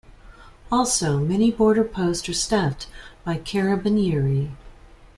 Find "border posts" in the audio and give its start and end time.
1.51-2.27